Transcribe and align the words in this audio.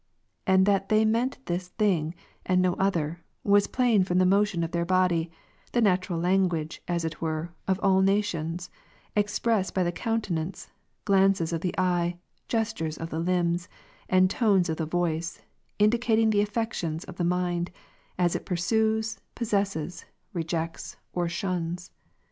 And 0.47 0.65
that 0.65 0.89
they 0.89 1.05
meant 1.05 1.37
this 1.45 1.67
thing 1.67 2.15
and 2.43 2.59
no 2.59 2.73
other, 2.77 3.21
was 3.43 3.67
plain 3.67 4.03
from 4.03 4.17
the 4.17 4.25
motion 4.25 4.63
of 4.63 4.71
their 4.71 4.83
body, 4.83 5.29
the 5.73 5.79
natural 5.81 6.17
language, 6.17 6.81
as 6.87 7.05
it 7.05 7.21
were, 7.21 7.51
of 7.67 7.79
all 7.83 8.01
nations, 8.01 8.71
expressed 9.15 9.75
by 9.75 9.83
the 9.83 9.91
countenance, 9.91 10.71
glances 11.05 11.53
of 11.53 11.61
the 11.61 11.75
eye, 11.77 12.17
gestures 12.47 12.97
of 12.97 13.11
the 13.11 13.19
limbs, 13.19 13.69
and 14.09 14.27
tones 14.31 14.69
of 14.69 14.77
the 14.77 14.87
voice, 14.87 15.43
indi 15.77 15.99
cating 15.99 16.31
the 16.31 16.41
affections 16.41 17.03
of 17.03 17.17
the 17.17 17.23
mind, 17.23 17.69
as 18.17 18.35
it 18.35 18.43
pursues, 18.43 19.19
possesses, 19.35 20.05
rejects, 20.33 20.97
or 21.13 21.29
shuns. 21.29 21.91